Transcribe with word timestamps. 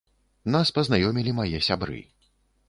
Нас 0.55 0.71
пазнаёмілі 0.77 1.35
мае 1.41 1.61
сябры. 1.67 2.01